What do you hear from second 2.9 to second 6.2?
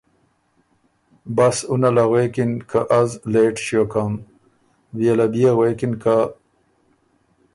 ”از لېټ ݭیوکم“ بيې له بيې غوېکن که